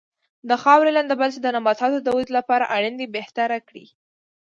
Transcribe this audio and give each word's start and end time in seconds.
د 0.49 0.51
خاورې 0.63 0.91
لنده 0.97 1.15
بل 1.19 1.29
چې 1.35 1.39
د 1.41 1.47
نباتاتو 1.55 1.97
د 2.01 2.07
ودې 2.15 2.31
لپاره 2.37 2.69
اړین 2.75 2.93
دی 2.97 3.07
بهتره 3.15 3.57
کړي. 3.67 3.85